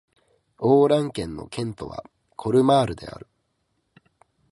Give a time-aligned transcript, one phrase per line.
[0.57, 2.03] オー＝ラン県の県都は
[2.35, 3.27] コルマールである